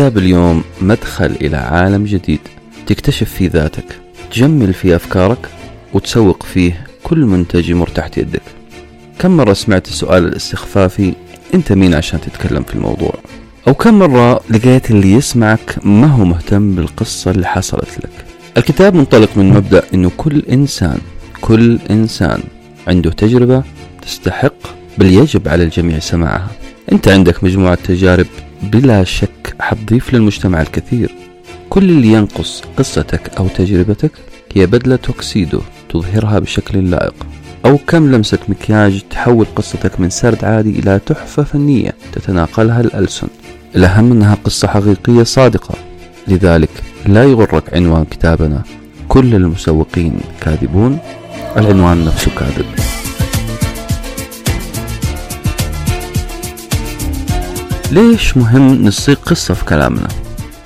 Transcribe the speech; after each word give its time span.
الكتاب 0.00 0.18
اليوم 0.18 0.64
مدخل 0.80 1.26
إلى 1.26 1.56
عالم 1.56 2.04
جديد. 2.04 2.40
تكتشف 2.86 3.30
فيه 3.30 3.50
ذاتك 3.50 3.84
تجمل 4.32 4.74
فيه 4.74 4.96
أفكارك 4.96 5.48
وتسوق 5.92 6.42
فيه 6.42 6.86
كل 7.02 7.18
منتج 7.18 7.68
يمر 7.68 7.88
تحت 7.88 8.18
يدك. 8.18 8.42
كم 9.18 9.36
مرة 9.36 9.52
سمعت 9.52 9.88
السؤال 9.88 10.24
الاستخفافي 10.24 11.12
أنت 11.54 11.72
مين 11.72 11.94
عشان 11.94 12.20
تتكلم 12.20 12.62
في 12.62 12.74
الموضوع؟ 12.74 13.14
أو 13.68 13.74
كم 13.74 13.98
مرة 13.98 14.40
لقيت 14.50 14.90
اللي 14.90 15.12
يسمعك 15.12 15.78
ما 15.82 16.06
هو 16.06 16.24
مهتم 16.24 16.74
بالقصة 16.74 17.30
اللي 17.30 17.46
حصلت 17.46 17.98
لك؟ 17.98 18.24
الكتاب 18.56 18.94
منطلق 18.94 19.36
من 19.36 19.50
مبدأ 19.50 19.82
أنه 19.94 20.10
كل 20.16 20.42
إنسان 20.52 20.98
كل 21.40 21.78
إنسان 21.90 22.42
عنده 22.86 23.10
تجربة 23.10 23.62
تستحق 24.02 24.54
بل 24.98 25.06
يجب 25.06 25.48
على 25.48 25.64
الجميع 25.64 25.98
سماعها. 25.98 26.50
أنت 26.92 27.08
عندك 27.08 27.44
مجموعة 27.44 27.74
تجارب 27.74 28.26
بلا 28.62 29.04
شك 29.04 29.54
حتضيف 29.60 30.14
للمجتمع 30.14 30.60
الكثير. 30.60 31.14
كل 31.70 31.84
اللي 31.84 32.12
ينقص 32.12 32.62
قصتك 32.76 33.30
أو 33.38 33.48
تجربتك 33.48 34.12
هي 34.54 34.66
بدلة 34.66 34.96
توكسيدو 34.96 35.60
تظهرها 35.88 36.38
بشكل 36.38 36.90
لائق. 36.90 37.14
أو 37.64 37.78
كم 37.86 38.10
لمسة 38.10 38.38
مكياج 38.48 39.02
تحول 39.10 39.46
قصتك 39.56 40.00
من 40.00 40.10
سرد 40.10 40.44
عادي 40.44 40.78
إلى 40.78 41.00
تحفة 41.06 41.42
فنية 41.42 41.94
تتناقلها 42.12 42.80
الألسن. 42.80 43.28
الأهم 43.76 44.12
أنها 44.12 44.34
قصة 44.44 44.68
حقيقية 44.68 45.22
صادقة. 45.22 45.74
لذلك 46.28 46.70
لا 47.06 47.24
يغرك 47.24 47.74
عنوان 47.74 48.04
كتابنا. 48.04 48.62
كل 49.08 49.34
المسوقين 49.34 50.20
كاذبون 50.40 50.98
العنوان 51.56 52.04
نفسه 52.04 52.30
كاذب. 52.38 52.66
ليش 57.90 58.36
مهم 58.36 58.84
نصيغ 58.84 59.14
قصة 59.14 59.54
في 59.54 59.64
كلامنا؟ 59.64 60.08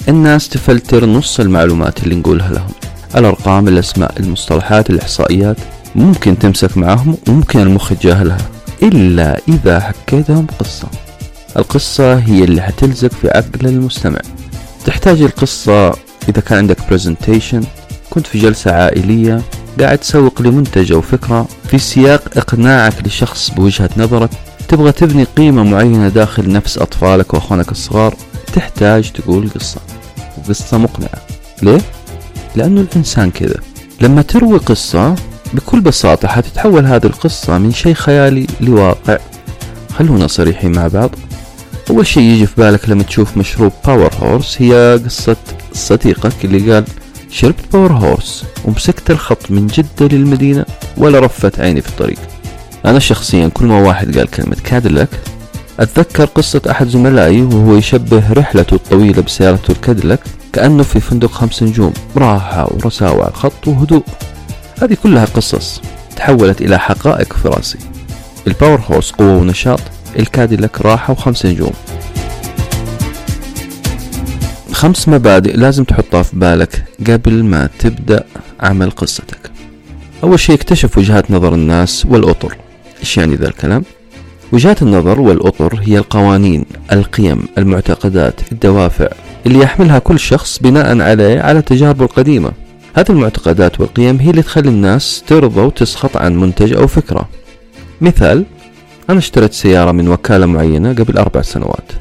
الناس 0.09 0.49
تفلتر 0.49 1.07
نص 1.07 1.41
المعلومات 1.41 2.03
اللي 2.05 2.15
نقولها 2.15 2.53
لهم. 2.53 2.71
الأرقام 3.17 3.69
الأسماء 3.69 4.15
المصطلحات 4.21 4.91
الإحصائيات 4.91 5.57
ممكن 5.95 6.39
تمسك 6.39 6.77
معهم 6.77 7.17
وممكن 7.29 7.61
المخ 7.61 7.93
يتجاهلها 7.93 8.39
إلا 8.83 9.41
إذا 9.49 9.81
حكيتهم 9.81 10.47
قصة. 10.59 10.89
القصة 11.57 12.15
هي 12.15 12.45
اللي 12.45 12.63
حتلزق 12.63 13.13
في 13.13 13.29
عقل 13.29 13.67
المستمع. 13.67 14.21
تحتاج 14.87 15.23
القصة 15.23 15.91
إذا 16.29 16.41
كان 16.47 16.59
عندك 16.59 16.77
برزنتيشن 16.91 17.63
كنت 18.11 18.27
في 18.27 18.39
جلسة 18.39 18.73
عائلية 18.73 19.43
قاعد 19.81 19.99
تسوق 19.99 20.43
لمنتج 20.43 20.93
أو 20.93 21.01
فكرة 21.01 21.49
في 21.69 21.79
سياق 21.79 22.23
إقناعك 22.37 23.07
لشخص 23.07 23.51
بوجهة 23.51 23.91
نظرك 23.97 24.31
تبغى 24.69 24.93
تبني 24.93 25.25
قيمة 25.25 25.63
معينة 25.63 26.09
داخل 26.09 26.53
نفس 26.53 26.79
أطفالك 26.79 27.35
وأخوانك 27.35 27.73
الصغار 27.73 28.15
تحتاج 28.55 29.13
تقول 29.13 29.51
قصة 29.55 29.81
وقصة 30.39 30.79
مقنعة. 30.79 31.27
ليه؟ 31.63 31.81
لأنه 32.57 32.81
الإنسان 32.81 33.31
كذا. 33.31 33.61
لما 34.01 34.23
تروي 34.23 34.59
قصة 34.59 35.15
بكل 35.55 35.81
بساطة 35.81 36.29
حتتحول 36.29 36.87
هذه 36.87 37.07
القصة 37.07 37.59
من 37.59 37.73
شيء 37.73 37.95
خيالي 37.95 38.47
لواقع. 38.61 39.19
خلونا 39.99 40.27
صريحين 40.27 40.73
مع 40.73 40.87
بعض. 40.87 41.11
أول 41.91 42.07
شيء 42.07 42.23
يجي 42.23 42.47
في 42.47 42.55
بالك 42.57 42.89
لما 42.89 43.03
تشوف 43.03 43.37
مشروب 43.37 43.73
Power 43.87 44.15
Horse 44.21 44.63
هي 44.63 45.01
قصة 45.05 45.37
صديقك 45.73 46.45
اللي 46.45 46.73
قال 46.73 46.85
شربت 47.31 47.73
Power 47.73 47.93
Horse 47.93 48.45
ومسكت 48.65 49.11
الخط 49.11 49.51
من 49.51 49.67
جدة 49.67 50.17
للمدينة 50.17 50.65
ولا 50.97 51.19
رفت 51.19 51.61
عيني 51.61 51.81
في 51.81 51.89
الطريق. 51.89 52.19
أنا 52.85 52.99
شخصيا 52.99 53.49
كل 53.49 53.67
ما 53.67 53.81
واحد 53.81 54.19
قال 54.19 54.31
كلمة 54.31 54.57
كاديلاك 54.65 55.09
أتذكر 55.81 56.25
قصة 56.25 56.63
أحد 56.71 56.89
زملائي 56.89 57.43
وهو 57.43 57.77
يشبه 57.77 58.33
رحلته 58.33 58.75
الطويلة 58.75 59.23
بسيارته 59.23 59.73
الكاديلاك 59.73 60.21
كأنه 60.53 60.83
في 60.83 61.01
فندق 61.01 61.31
خمس 61.31 61.63
نجوم 61.63 61.93
راحة 62.17 62.73
ورساوة 62.73 63.23
على 63.23 63.31
الخط 63.31 63.69
وهدوء. 63.69 64.03
هذه 64.83 64.97
كلها 65.03 65.25
قصص 65.25 65.83
تحولت 66.17 66.63
إلى 66.63 66.79
حقائق 66.79 67.33
في 67.33 67.49
راسي 67.49 67.79
ال 68.47 68.52
Power 68.52 68.81
Horse 68.91 69.11
قوة 69.11 69.37
ونشاط 69.37 69.81
الكاديلاك 70.19 70.81
راحة 70.81 71.13
وخمس 71.13 71.47
نجوم. 71.47 71.73
خمس 74.73 75.09
مبادئ 75.09 75.57
لازم 75.57 75.85
تحطها 75.85 76.23
في 76.23 76.37
بالك 76.37 76.85
قبل 77.07 77.45
ما 77.45 77.69
تبدأ 77.79 78.25
عمل 78.61 78.91
قصتك. 78.91 79.51
أول 80.23 80.41
شيء 80.41 80.55
اكتشف 80.55 80.99
وجهات 80.99 81.31
نظر 81.31 81.55
الناس 81.55 82.07
والأطر. 82.07 82.57
إيش 83.01 83.19
يعني 83.19 83.35
ذا 83.35 83.49
الكلام؟ 83.49 83.83
وجهات 84.53 84.83
النظر 84.83 85.21
والأطر 85.21 85.81
هي 85.83 85.99
القوانين 85.99 86.65
القيم 86.93 87.43
المعتقدات 87.59 88.53
الدوافع 88.53 89.09
اللي 89.47 89.59
يحملها 89.59 89.99
كل 89.99 90.19
شخص 90.19 90.59
بناء 90.59 91.01
عليه 91.01 91.41
على 91.41 91.63
تجاربه 91.63 92.05
القديمة. 92.05 92.53
هذه 92.95 93.11
المعتقدات 93.11 93.81
والقيم 93.81 94.21
هي 94.21 94.31
اللي 94.31 94.43
تخلي 94.43 94.69
الناس 94.69 95.25
ترضى 95.27 95.61
وتسخط 95.61 96.17
عن 96.17 96.37
منتج 96.37 96.73
أو 96.73 96.87
فكرة. 96.87 97.29
مثال 98.01 98.45
أنا 99.11 99.19
اشتريت 99.19 99.53
سيارة 99.53 99.93
من 99.93 100.09
وكالة 100.09 100.47
معينة 100.47 100.93
قبل 100.93 101.19
أربع 101.19 101.43
سنوات. 101.43 101.93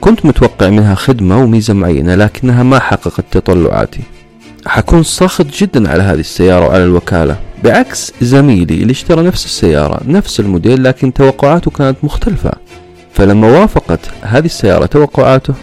كنت 0.00 0.26
متوقع 0.26 0.68
منها 0.68 0.94
خدمة 0.94 1.42
وميزة 1.42 1.74
معينة 1.74 2.14
لكنها 2.14 2.62
ما 2.62 2.78
حققت 2.78 3.24
تطلعاتي. 3.30 4.00
حكون 4.66 5.02
ساخط 5.02 5.46
جدا 5.46 5.90
على 5.90 6.02
هذه 6.02 6.20
السيارة 6.20 6.66
وعلى 6.66 6.84
الوكالة. 6.84 7.36
بعكس 7.64 8.12
زميلي 8.22 8.74
اللي 8.82 8.90
اشترى 8.90 9.22
نفس 9.22 9.44
السيارة 9.44 10.00
نفس 10.06 10.40
الموديل 10.40 10.84
لكن 10.84 11.12
توقعاته 11.12 11.70
كانت 11.70 11.96
مختلفة. 12.02 12.52
فلما 13.12 13.60
وافقت 13.60 14.00
هذه 14.22 14.44
السيارة 14.44 14.86
توقعاته 14.86 15.54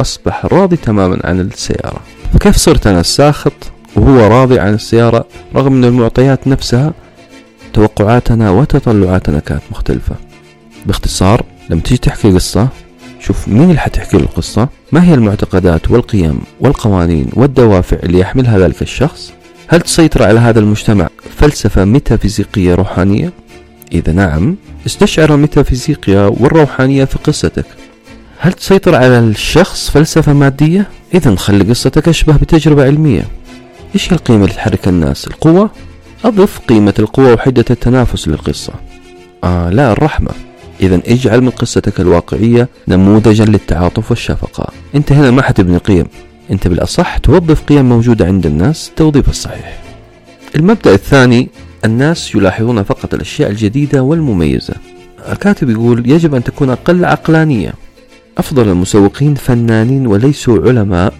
أصبح 0.00 0.46
راضي 0.46 0.76
تماما 0.76 1.18
عن 1.24 1.40
السيارة. 1.40 2.00
فكيف 2.34 2.56
صرت 2.56 2.86
أنا 2.86 3.02
ساخط 3.02 3.52
وهو 3.96 4.26
راضي 4.26 4.58
عن 4.58 4.74
السيارة 4.74 5.24
رغم 5.54 5.72
أن 5.72 5.84
المعطيات 5.84 6.46
نفسها 6.46 6.92
توقعاتنا 7.72 8.50
وتطلعاتنا 8.50 9.38
كانت 9.38 9.62
مختلفة؟ 9.70 10.14
باختصار 10.86 11.44
لما 11.70 11.80
تيجي 11.80 11.98
تحكي 11.98 12.32
قصة 12.32 12.68
شوف 13.20 13.48
مين 13.48 13.62
اللي 13.70 13.80
حتحكي 13.80 14.16
له 14.16 14.22
القصة؟ 14.22 14.68
ما 14.92 15.04
هي 15.04 15.14
المعتقدات 15.14 15.90
والقيم 15.90 16.40
والقوانين 16.60 17.26
والدوافع 17.32 17.96
اللي 18.02 18.18
يحملها 18.18 18.58
ذلك 18.58 18.82
الشخص؟ 18.82 19.32
هل 19.68 19.80
تسيطر 19.80 20.22
على 20.22 20.40
هذا 20.40 20.60
المجتمع 20.60 21.08
فلسفة 21.36 21.84
ميتافيزيقية 21.84 22.74
روحانية؟ 22.74 23.32
إذا 23.92 24.12
نعم 24.12 24.56
استشعر 24.86 25.34
الميتافيزيقيا 25.34 26.26
والروحانية 26.26 27.04
في 27.04 27.18
قصتك. 27.18 27.64
هل 28.38 28.52
تسيطر 28.52 28.94
على 28.94 29.18
الشخص 29.18 29.90
فلسفة 29.90 30.32
مادية؟ 30.32 30.88
إذا 31.14 31.36
خلي 31.36 31.64
قصتك 31.64 32.08
أشبه 32.08 32.36
بتجربة 32.36 32.84
علمية. 32.84 33.26
إيش 33.94 34.12
هي 34.12 34.16
القيمة 34.16 34.44
اللي 34.44 34.54
تحرك 34.54 34.88
الناس؟ 34.88 35.26
القوة؟ 35.26 35.70
أضف 36.24 36.58
قيمة 36.58 36.94
القوة 36.98 37.32
وحدة 37.32 37.64
التنافس 37.70 38.28
للقصة. 38.28 38.72
آه 39.44 39.70
لا 39.70 39.92
الرحمة. 39.92 40.30
إذا 40.80 41.00
اجعل 41.06 41.40
من 41.40 41.50
قصتك 41.50 42.00
الواقعية 42.00 42.68
نموذجا 42.88 43.44
للتعاطف 43.44 44.10
والشفقة. 44.10 44.72
أنت 44.94 45.12
هنا 45.12 45.30
ما 45.30 45.42
حتبني 45.42 45.76
قيم. 45.76 46.06
أنت 46.52 46.68
بالأصح 46.68 47.18
توظف 47.18 47.62
قيم 47.62 47.88
موجودة 47.88 48.26
عند 48.26 48.46
الناس 48.46 48.88
التوظيف 48.88 49.28
الصحيح. 49.28 49.82
المبدأ 50.56 50.94
الثاني 50.94 51.48
الناس 51.84 52.34
يلاحظون 52.34 52.82
فقط 52.82 53.14
الأشياء 53.14 53.50
الجديدة 53.50 54.02
والمميزة. 54.02 54.74
الكاتب 55.32 55.70
يقول 55.70 56.10
يجب 56.10 56.34
أن 56.34 56.44
تكون 56.44 56.70
أقل 56.70 57.04
عقلانية. 57.04 57.74
أفضل 58.38 58.68
المسوقين 58.68 59.34
فنانين 59.34 60.06
وليسوا 60.06 60.68
علماء. 60.68 61.14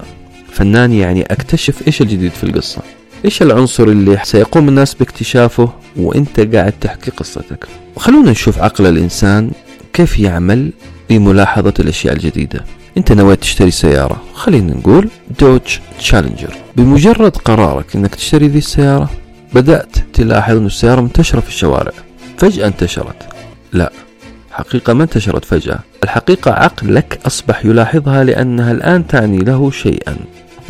فنان 0.52 0.92
يعني 0.92 1.22
أكتشف 1.22 1.86
إيش 1.86 2.02
الجديد 2.02 2.30
في 2.30 2.44
القصة. 2.44 2.82
إيش 3.24 3.42
العنصر 3.42 3.84
اللي 3.84 4.18
سيقوم 4.22 4.68
الناس 4.68 4.94
باكتشافه 4.94 5.72
وإنت 5.96 6.40
قاعد 6.40 6.72
تحكي 6.80 7.10
قصتك. 7.10 7.66
وخلونا 7.96 8.30
نشوف 8.30 8.58
عقل 8.58 8.86
الإنسان 8.86 9.50
كيف 9.92 10.18
يعمل 10.18 10.70
بملاحظة 11.10 11.74
الأشياء 11.80 12.14
الجديدة. 12.14 12.64
أنت 12.96 13.12
نويت 13.12 13.40
تشتري 13.40 13.70
سيارة. 13.70 14.22
خلينا 14.34 14.74
نقول 14.74 15.08
دوج 15.40 15.78
تشالنجر. 15.98 16.56
بمجرد 16.76 17.36
قرارك 17.36 17.96
أنك 17.96 18.14
تشتري 18.14 18.48
ذي 18.48 18.58
السيارة 18.58 19.10
بدأت 19.54 19.96
تلاحظ 20.12 20.56
أن 20.56 20.66
السيارة 20.66 21.00
منتشرة 21.00 21.40
في 21.40 21.48
الشوارع. 21.48 21.92
فجأة 22.38 22.66
انتشرت. 22.66 23.16
لا 23.72 23.92
حقيقة 24.50 24.92
ما 24.92 25.02
انتشرت 25.02 25.44
فجأة. 25.44 25.78
الحقيقة 26.04 26.50
عقلك 26.50 27.18
أصبح 27.26 27.64
يلاحظها 27.64 28.24
لأنها 28.24 28.72
الآن 28.72 29.06
تعني 29.06 29.38
له 29.38 29.70
شيئا. 29.70 30.16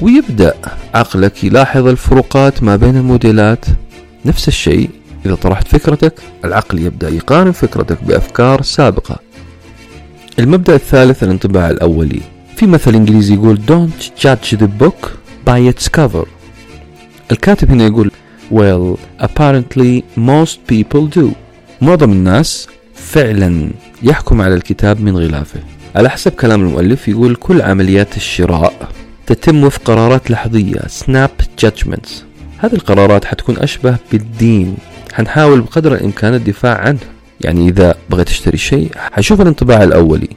ويبدأ 0.01 0.55
عقلك 0.95 1.45
يلاحظ 1.45 1.87
الفروقات 1.87 2.63
ما 2.63 2.77
بين 2.77 2.97
الموديلات. 2.97 3.65
نفس 4.25 4.49
الشيء 4.49 4.91
إذا 5.27 5.35
طرحت 5.35 5.69
فكرتك 5.69 6.15
العقل 6.45 6.79
يبدأ 6.79 7.09
يقارن 7.09 7.53
فكرتك 7.53 8.05
بأفكار 8.05 8.63
سابقة. 8.63 9.17
المبدأ 10.39 10.75
الثالث 10.75 11.23
الانطباع 11.23 11.71
الأولي. 11.71 12.21
في 12.57 12.67
مثل 12.67 12.95
إنجليزي 12.95 13.35
يقول 13.35 13.59
Don't 13.69 14.21
judge 14.23 14.57
the 14.59 14.69
book 14.83 15.09
by 15.47 15.73
its 15.73 15.89
cover. 16.01 16.27
الكاتب 17.33 17.71
هنا 17.71 17.87
يقول 17.87 18.11
Well, 18.51 18.99
apparently 19.25 20.03
most 20.19 20.57
people 20.73 21.19
do. 21.19 21.27
معظم 21.81 22.13
الناس 22.13 22.69
فعلا 22.95 23.71
يحكم 24.03 24.41
على 24.41 24.55
الكتاب 24.55 25.01
من 25.01 25.17
غلافه. 25.17 25.61
على 25.97 26.11
حسب 26.11 26.33
كلام 26.33 26.61
المؤلف 26.61 27.09
يقول 27.09 27.35
كل 27.35 27.63
عمليات 27.63 28.17
الشراء 28.17 28.89
تتم 29.27 29.65
وفق 29.65 29.83
قرارات 29.83 30.31
لحظية 30.31 30.81
snap 30.81 31.65
judgments. 31.65 32.11
هذه 32.59 32.75
القرارات 32.75 33.25
حتكون 33.25 33.59
أشبه 33.59 33.97
بالدين. 34.13 34.77
حنحاول 35.13 35.61
بقدر 35.61 35.95
الإمكان 35.95 36.35
الدفاع 36.35 36.79
عنه. 36.79 36.99
يعني 37.45 37.69
إذا 37.69 37.95
بغيت 38.11 38.29
أشتري 38.29 38.59
شيء 38.59 38.91
حشوف 38.97 39.41
الانطباع 39.41 39.83
الأولي 39.83 40.29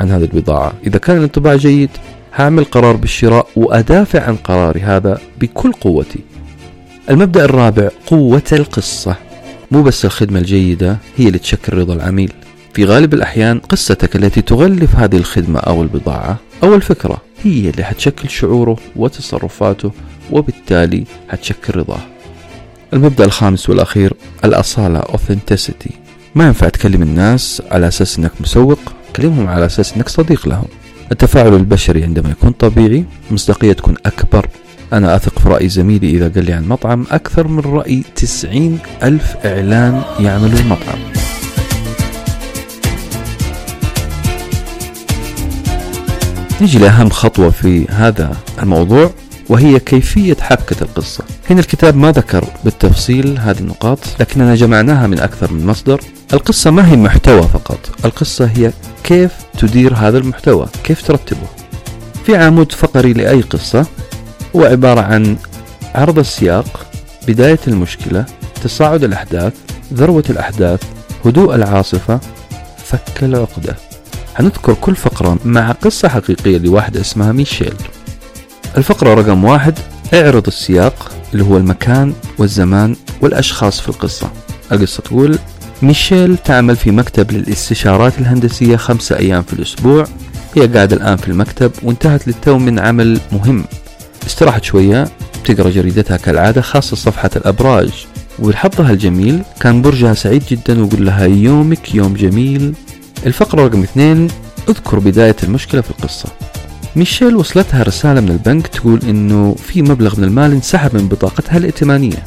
عن 0.00 0.10
هذه 0.10 0.24
البضاعة. 0.24 0.72
إذا 0.86 0.98
كان 0.98 1.16
الانطباع 1.16 1.56
جيد 1.56 1.90
هعمل 2.34 2.64
قرار 2.64 2.96
بالشراء 2.96 3.46
وأدافع 3.56 4.22
عن 4.22 4.36
قراري 4.36 4.80
هذا 4.80 5.20
بكل 5.40 5.72
قوتي. 5.72 6.20
المبدأ 7.10 7.44
الرابع 7.44 7.88
قوة 8.06 8.42
القصة. 8.52 9.16
مو 9.70 9.82
بس 9.82 10.04
الخدمة 10.04 10.38
الجيدة 10.38 10.98
هي 11.16 11.26
اللي 11.26 11.38
تشكل 11.38 11.74
رضا 11.78 11.94
العميل. 11.94 12.32
في 12.74 12.84
غالب 12.84 13.14
الأحيان 13.14 13.58
قصتك 13.58 14.16
التي 14.16 14.42
تغلف 14.42 14.96
هذه 14.96 15.16
الخدمة 15.16 15.60
أو 15.60 15.82
البضاعة 15.82 16.36
أو 16.62 16.74
الفكرة 16.74 17.22
هي 17.44 17.70
اللي 17.70 17.84
حتشكل 17.84 18.30
شعوره 18.30 18.76
وتصرفاته 18.96 19.92
وبالتالي 20.30 21.04
حتشكل 21.28 21.76
رضاه. 21.78 22.00
المبدأ 22.92 23.24
الخامس 23.24 23.70
والأخير 23.70 24.12
الأصالة 24.44 25.00
authenticity. 25.00 25.99
ما 26.34 26.46
ينفع 26.46 26.68
تكلم 26.68 27.02
الناس 27.02 27.62
على 27.70 27.88
أساس 27.88 28.18
أنك 28.18 28.32
مسوق 28.40 28.78
كلمهم 29.16 29.46
على 29.48 29.66
أساس 29.66 29.92
أنك 29.92 30.08
صديق 30.08 30.48
لهم. 30.48 30.64
التفاعل 31.12 31.54
البشري 31.54 32.02
عندما 32.04 32.30
يكون 32.30 32.50
طبيعي 32.50 33.04
مصداقية 33.30 33.72
تكون 33.72 33.94
أكبر. 34.06 34.46
أنا 34.92 35.16
أثق 35.16 35.38
في 35.38 35.48
رأي 35.48 35.68
زميلي 35.68 36.10
إذا 36.10 36.28
قال 36.28 36.44
لي 36.44 36.52
عن 36.52 36.68
مطعم 36.68 37.06
أكثر 37.10 37.48
من 37.48 37.60
رأي 37.60 38.02
تسعين 38.16 38.78
ألف 39.02 39.36
إعلان 39.44 40.02
يعملوا 40.20 40.58
المطعم. 40.58 40.98
نيجي 46.60 46.78
لأهم 46.78 47.10
خطوة 47.10 47.50
في 47.50 47.86
هذا 47.88 48.36
الموضوع 48.62 49.10
وهي 49.48 49.78
كيفية 49.78 50.36
حبكة 50.40 50.76
القصة. 50.82 51.24
هنا 51.50 51.60
الكتاب 51.60 51.96
ما 51.96 52.12
ذكر 52.12 52.44
بالتفصيل 52.64 53.38
هذه 53.38 53.58
النقاط 53.58 53.98
لكننا 54.20 54.54
جمعناها 54.54 55.06
من 55.06 55.20
أكثر 55.20 55.52
من 55.52 55.66
مصدر. 55.66 56.00
القصة 56.32 56.70
ما 56.70 56.90
هي 56.90 56.96
محتوى 56.96 57.42
فقط 57.42 57.78
القصة 58.04 58.50
هي 58.56 58.72
كيف 59.04 59.32
تدير 59.58 59.94
هذا 59.94 60.18
المحتوى 60.18 60.66
كيف 60.84 61.06
ترتبه. 61.06 61.46
في 62.26 62.36
عمود 62.36 62.72
فقري 62.72 63.12
لأي 63.12 63.40
قصة 63.40 63.86
هو 64.56 64.64
عبارة 64.64 65.00
عن 65.00 65.36
عرض 65.94 66.18
السياق 66.18 66.86
بداية 67.28 67.58
المشكلة 67.68 68.24
تصاعد 68.64 69.04
الأحداث 69.04 69.52
ذروة 69.94 70.24
الأحداث 70.30 70.82
هدوء 71.24 71.54
العاصفة 71.54 72.20
فك 72.84 73.22
العقدة. 73.22 73.76
هنذكر 74.36 74.74
كل 74.74 74.96
فقرة 74.96 75.38
مع 75.44 75.72
قصة 75.72 76.08
حقيقية 76.08 76.58
لواحد 76.58 76.96
اسمها 76.96 77.32
ميشيل. 77.32 77.74
الفقرة 78.76 79.14
رقم 79.14 79.44
واحد 79.44 79.78
اعرض 80.14 80.46
السياق 80.46 81.12
اللي 81.32 81.44
هو 81.44 81.56
المكان 81.56 82.14
والزمان 82.38 82.96
والأشخاص 83.20 83.80
في 83.80 83.88
القصة. 83.88 84.30
القصة 84.72 85.02
تقول 85.02 85.38
ميشيل 85.82 86.36
تعمل 86.36 86.76
في 86.76 86.90
مكتب 86.90 87.32
للاستشارات 87.32 88.18
الهندسية 88.18 88.76
خمسة 88.76 89.18
أيام 89.18 89.42
في 89.42 89.52
الأسبوع. 89.52 90.04
هي 90.56 90.66
قاعدة 90.66 90.96
الآن 90.96 91.16
في 91.16 91.28
المكتب 91.28 91.72
وانتهت 91.82 92.28
للتو 92.28 92.58
من 92.58 92.78
عمل 92.78 93.20
مهم. 93.32 93.64
استراحت 94.26 94.64
شوية 94.64 95.08
تقرأ 95.44 95.70
جريدتها 95.70 96.16
كالعادة 96.16 96.60
خاصة 96.60 96.96
صفحة 96.96 97.30
الأبراج. 97.36 97.90
ولحظها 98.38 98.90
الجميل 98.90 99.42
كان 99.60 99.82
برجها 99.82 100.14
سعيد 100.14 100.42
جدا 100.50 100.82
ويقول 100.82 101.06
لها 101.06 101.24
يومك 101.24 101.94
يوم 101.94 102.14
جميل. 102.14 102.74
الفقرة 103.26 103.66
رقم 103.66 103.82
اثنين 103.82 104.28
اذكر 104.68 104.98
بداية 104.98 105.36
المشكلة 105.42 105.80
في 105.80 105.90
القصة. 105.90 106.28
ميشيل 106.96 107.36
وصلتها 107.36 107.82
رسالة 107.82 108.20
من 108.20 108.28
البنك 108.28 108.66
تقول 108.66 109.00
إنه 109.08 109.54
في 109.54 109.82
مبلغ 109.82 110.18
من 110.18 110.24
المال 110.24 110.52
انسحب 110.52 110.96
من 110.96 111.08
بطاقتها 111.08 111.56
الائتمانية. 111.56 112.24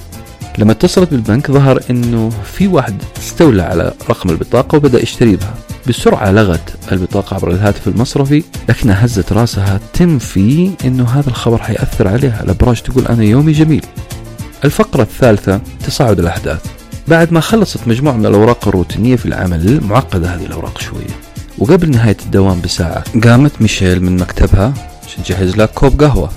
لما 0.58 0.72
اتصلت 0.72 1.12
بالبنك 1.12 1.52
ظهر 1.52 1.84
إنه 1.90 2.30
في 2.30 2.68
واحد 2.68 3.02
استولى 3.18 3.62
على 3.62 3.94
رقم 4.10 4.30
البطاقة 4.30 4.76
وبدأ 4.76 5.04
يشتري 5.04 5.36
بها. 5.36 5.54
بسرعة 5.88 6.32
لغت 6.32 6.76
البطاقة 6.92 7.36
عبر 7.36 7.52
الهاتف 7.52 7.88
المصرفي 7.88 8.44
لكنها 8.70 9.06
هزت 9.06 9.34
راسها 9.34 9.80
تنفي 9.94 10.72
إنه 10.86 11.04
هذا 11.04 11.30
الخبر 11.30 11.58
حيأثر 11.58 12.08
عليها. 12.08 12.44
الأبراج 12.44 12.82
تقول 12.82 13.08
أنا 13.08 13.24
يومي 13.24 13.52
جميل. 13.52 13.86
الفقرة 14.66 15.02
الثالثة 15.02 15.62
تصاعد 15.86 16.20
الأحداث. 16.20 16.66
بعد 17.08 17.34
ما 17.34 17.40
خلصت 17.40 17.88
مجموعة 17.88 18.14
من 18.14 18.26
الأوراق 18.26 18.68
الروتينية 18.68 19.16
في 19.16 19.26
العمل 19.26 19.82
معقدة 19.84 20.36
هذه 20.36 20.46
الأوراق 20.46 20.82
شوية. 20.82 21.16
وقبل 21.58 21.92
نهاية 21.92 22.18
الدوام 22.26 22.62
بساعة 22.62 23.04
قامت 23.24 23.52
ميشيل 23.62 24.04
من 24.04 24.18
مكتبها 24.18 24.74
عشان 25.08 25.24
تجهز 25.24 25.56
لها 25.56 25.66
كوب 25.66 26.04
قهوة. 26.04 26.30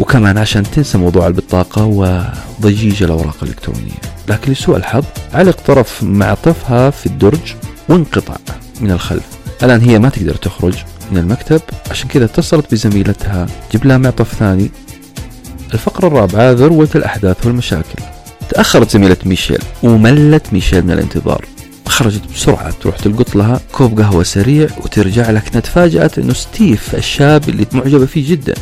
وكمان 0.00 0.38
عشان 0.38 0.62
تنسى 0.62 0.98
موضوع 0.98 1.26
البطاقة 1.26 1.84
وضجيج 1.84 3.02
الأوراق 3.02 3.36
الإلكترونية. 3.42 4.00
لكن 4.28 4.52
لسوء 4.52 4.76
الحظ 4.76 5.04
علق 5.34 5.60
طرف 5.66 6.02
معطفها 6.02 6.90
في 6.90 7.06
الدرج 7.06 7.54
وانقطع 7.88 8.36
من 8.80 8.90
الخلف. 8.90 9.24
الآن 9.62 9.80
هي 9.80 9.98
ما 9.98 10.08
تقدر 10.08 10.34
تخرج 10.34 10.74
من 11.12 11.18
المكتب 11.18 11.60
عشان 11.90 12.08
كذا 12.08 12.24
اتصلت 12.24 12.72
بزميلتها 12.72 13.46
جيب 13.72 13.86
لها 13.86 13.98
معطف 13.98 14.34
ثاني. 14.34 14.70
الفقرة 15.74 16.06
الرابعة 16.06 16.52
ذروة 16.52 16.88
الأحداث 16.94 17.46
والمشاكل. 17.46 18.02
تأخرت 18.48 18.90
زميلة 18.90 19.16
ميشيل 19.24 19.62
وملت 19.82 20.52
ميشيل 20.52 20.84
من 20.84 20.90
الانتظار. 20.90 21.44
خرجت 21.86 22.22
بسرعة 22.34 22.70
تروح 22.70 22.96
تلقط 22.96 23.36
لها 23.36 23.60
كوب 23.72 24.00
قهوة 24.00 24.22
سريع 24.22 24.68
وترجع 24.84 25.30
لكنها 25.30 25.60
تفاجأت 25.60 26.18
إنه 26.18 26.32
ستيف 26.32 26.94
الشاب 26.94 27.48
اللي 27.48 27.66
معجبة 27.72 28.06
فيه 28.06 28.30
جدا. 28.30 28.54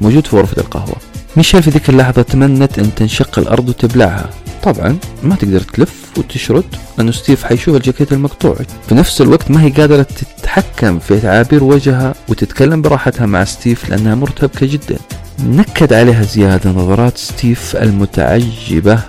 موجود 0.00 0.26
في 0.26 0.36
غرفة 0.36 0.62
القهوة. 0.62 0.96
ميشيل 1.36 1.62
في 1.62 1.70
ذيك 1.70 1.88
اللحظة 1.88 2.22
تمنت 2.22 2.78
أن 2.78 2.94
تنشق 2.94 3.38
الأرض 3.38 3.68
وتبلعها. 3.68 4.30
طبعا 4.62 4.96
ما 5.22 5.34
تقدر 5.34 5.60
تلف 5.60 5.94
وتشرد. 6.16 6.64
لأنه 6.98 7.12
ستيف 7.12 7.44
حيشوف 7.44 7.76
الجاكيت 7.76 8.12
المقطوع. 8.12 8.56
في 8.88 8.94
نفس 8.94 9.20
الوقت 9.20 9.50
ما 9.50 9.62
هي 9.62 9.70
قادرة 9.70 10.06
تتحكم 10.38 10.98
في 10.98 11.20
تعابير 11.20 11.64
وجهها 11.64 12.14
وتتكلم 12.28 12.82
براحتها 12.82 13.26
مع 13.26 13.44
ستيف 13.44 13.88
لأنها 13.88 14.14
مرتبكة 14.14 14.66
جدا. 14.66 14.98
نكد 15.46 15.92
عليها 15.92 16.22
زيادة 16.22 16.70
نظرات 16.70 17.18
ستيف 17.18 17.76
المتعجبة. 17.76 19.00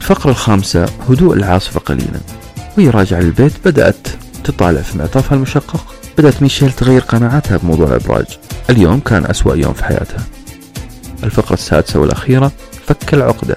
الفقرة 0.00 0.30
الخامسة 0.30 0.86
هدوء 1.08 1.36
العاصفة 1.36 1.80
قليلا. 1.80 2.20
وهي 2.78 2.90
راجعة 2.90 3.20
للبيت 3.20 3.52
بدأت 3.64 4.08
تطالع 4.44 4.80
في 4.80 4.98
معطفها 4.98 5.36
المشقق. 5.36 5.94
بدأت 6.18 6.42
ميشيل 6.42 6.72
تغير 6.72 7.00
قناعاتها 7.00 7.56
بموضوع 7.56 7.88
الأبراج. 7.88 8.26
اليوم 8.70 9.00
كان 9.00 9.26
أسوأ 9.26 9.54
يوم 9.54 9.72
في 9.72 9.84
حياتها. 9.84 10.24
الفقرة 11.24 11.54
السادسة 11.54 12.00
والأخيرة 12.00 12.52
فك 12.86 13.14
العقدة. 13.14 13.56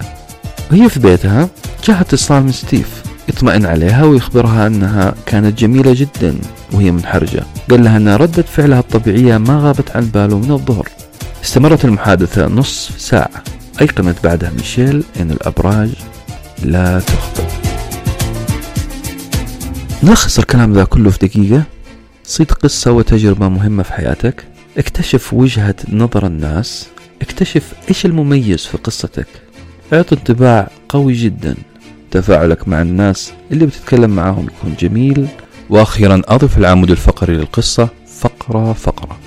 وهي 0.70 0.88
في 0.88 1.00
بيتها 1.00 1.48
جاء 1.84 2.00
اتصال 2.00 2.42
من 2.42 2.52
ستيف. 2.52 3.02
يطمئن 3.28 3.66
عليها 3.66 4.04
ويخبرها 4.04 4.66
أنها 4.66 5.14
كانت 5.26 5.58
جميلة 5.58 5.94
جدا 5.94 6.38
وهي 6.72 6.90
منحرجة. 6.90 7.42
قال 7.70 7.84
لها 7.84 7.96
أن 7.96 8.08
ردة 8.08 8.42
فعلها 8.42 8.78
الطبيعية 8.78 9.36
ما 9.38 9.58
غابت 9.58 9.96
عن 9.96 10.04
باله 10.04 10.38
من 10.38 10.50
الظهر. 10.50 10.88
استمرت 11.44 11.84
المحادثة 11.84 12.46
نصف 12.46 13.00
ساعة. 13.00 13.44
أيقنت 13.80 14.16
بعدها 14.24 14.50
ميشيل 14.50 15.04
أن 15.20 15.30
الأبراج 15.30 15.90
لا 16.62 17.00
تخطئ. 17.00 17.44
نلخص 20.02 20.38
الكلام 20.38 20.72
ذا 20.72 20.84
كله 20.84 21.10
في 21.10 21.26
دقيقة. 21.26 21.62
صيد 22.24 22.52
قصة 22.52 22.92
وتجربة 22.92 23.48
مهمة 23.48 23.82
في 23.82 23.92
حياتك. 23.92 24.44
اكتشف 24.78 25.34
وجهة 25.34 25.74
نظر 25.88 26.26
الناس. 26.26 26.88
اكتشف 27.22 27.72
إيش 27.88 28.06
المميز 28.06 28.66
في 28.66 28.78
قصتك. 28.78 29.26
اعط 29.92 30.12
انطباع 30.12 30.70
قوي 30.88 31.12
جدا. 31.12 31.54
تفاعلك 32.10 32.68
مع 32.68 32.82
الناس 32.82 33.32
اللي 33.50 33.66
بتتكلم 33.66 34.10
معاهم 34.10 34.46
يكون 34.46 34.74
جميل. 34.80 35.26
وأخيرا 35.70 36.22
أضف 36.24 36.58
العمود 36.58 36.90
الفقري 36.90 37.36
للقصة. 37.36 37.88
فقرة 38.20 38.72
فقرة. 38.72 39.18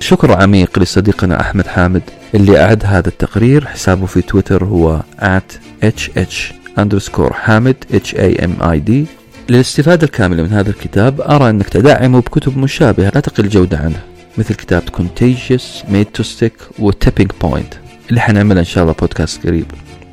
شكر 0.00 0.32
عميق 0.32 0.78
لصديقنا 0.78 1.40
أحمد 1.40 1.66
حامد 1.66 2.02
اللي 2.34 2.62
أعد 2.64 2.84
هذا 2.86 3.08
التقرير. 3.08 3.66
حسابه 3.66 4.06
في 4.06 4.22
تويتر 4.22 4.64
هو 4.64 5.02
at 5.20 5.84
hh 5.84 6.52
underscore 6.80 7.32
حامد 7.32 7.76
h 7.92 8.14
a 8.14 8.44
m 8.44 8.62
i 8.62 8.90
d. 8.90 9.19
للاستفادة 9.50 10.06
الكاملة 10.06 10.42
من 10.42 10.52
هذا 10.52 10.70
الكتاب 10.70 11.20
أرى 11.20 11.50
أنك 11.50 11.68
تدعمه 11.68 12.20
بكتب 12.20 12.58
مشابهة 12.58 13.10
لا 13.14 13.20
تقل 13.20 13.48
جودة 13.48 13.78
عنه 13.78 14.00
مثل 14.38 14.54
كتاب 14.54 14.82
Contagious 14.96 15.86
Made 15.92 16.20
to 16.20 16.24
Stick 16.24 16.80
و 16.80 16.90
Tipping 16.90 17.28
Point. 17.44 17.76
اللي 18.10 18.20
حنعملها 18.20 18.60
إن 18.60 18.64
شاء 18.64 18.84
الله 18.84 18.94
بودكاست 19.00 19.46
قريب. 19.46 19.66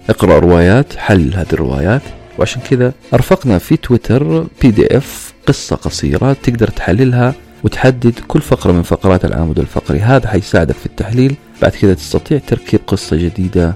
اقرأ 0.09 0.39
روايات 0.39 0.95
حل 0.95 1.33
هذه 1.33 1.47
الروايات 1.53 2.01
وعشان 2.39 2.61
كذا 2.69 2.93
أرفقنا 3.13 3.57
في 3.57 3.77
تويتر 3.77 4.47
بي 4.61 4.71
دي 4.71 4.97
اف 4.97 5.33
قصة 5.47 5.75
قصيرة 5.75 6.33
تقدر 6.43 6.67
تحللها 6.67 7.33
وتحدد 7.63 8.13
كل 8.27 8.41
فقرة 8.41 8.71
من 8.71 8.83
فقرات 8.83 9.25
العمود 9.25 9.59
الفقري. 9.59 9.99
هذا 9.99 10.27
حيساعدك 10.27 10.75
في 10.75 10.85
التحليل. 10.85 11.35
بعد 11.61 11.71
كذا 11.71 11.93
تستطيع 11.93 12.39
تركيب 12.47 12.79
قصة 12.87 13.17
جديدة. 13.17 13.75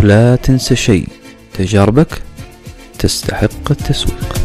ولا 0.00 0.36
تنسى 0.36 0.76
شيء 0.76 1.08
تجاربك 1.58 2.22
تستحق 2.98 3.70
التسويق. 3.70 4.43